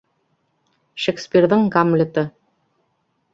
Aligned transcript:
Шекспирҙың 1.03 1.67
«Гамлеты» 1.77 2.25